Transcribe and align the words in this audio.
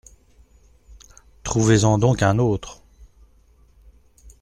Trouvez-en 1.43 1.99
donc 1.99 2.23
un 2.23 2.39
autre. 2.39 2.81